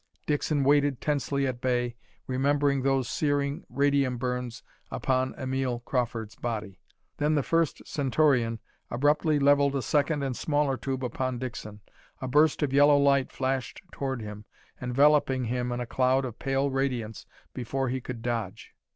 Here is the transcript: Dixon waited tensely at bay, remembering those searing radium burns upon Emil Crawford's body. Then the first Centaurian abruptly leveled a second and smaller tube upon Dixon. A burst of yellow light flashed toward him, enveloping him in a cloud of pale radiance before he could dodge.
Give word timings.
Dixon 0.25 0.63
waited 0.63 0.99
tensely 0.99 1.45
at 1.45 1.61
bay, 1.61 1.95
remembering 2.25 2.81
those 2.81 3.07
searing 3.07 3.63
radium 3.69 4.17
burns 4.17 4.63
upon 4.89 5.35
Emil 5.35 5.81
Crawford's 5.81 6.33
body. 6.35 6.79
Then 7.17 7.35
the 7.35 7.43
first 7.43 7.83
Centaurian 7.85 8.57
abruptly 8.89 9.37
leveled 9.37 9.75
a 9.75 9.83
second 9.83 10.23
and 10.23 10.35
smaller 10.35 10.75
tube 10.75 11.05
upon 11.05 11.37
Dixon. 11.37 11.81
A 12.19 12.27
burst 12.27 12.63
of 12.63 12.73
yellow 12.73 12.97
light 12.97 13.31
flashed 13.31 13.83
toward 13.91 14.23
him, 14.23 14.45
enveloping 14.81 15.43
him 15.45 15.71
in 15.71 15.79
a 15.79 15.85
cloud 15.85 16.25
of 16.25 16.39
pale 16.39 16.71
radiance 16.71 17.27
before 17.53 17.89
he 17.89 18.01
could 18.01 18.23
dodge. 18.23 18.73